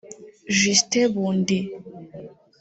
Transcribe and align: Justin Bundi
Justin 0.59 1.05
Bundi 1.13 1.57